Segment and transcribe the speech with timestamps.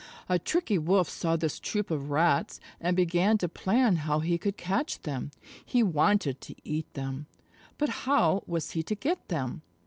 [0.27, 4.57] A Tricky Wolf saw this troop of Rats, and began to plan how he could
[4.57, 5.29] catch them.
[5.63, 7.27] He wanted to eat them,
[7.77, 9.61] but how was he to get them?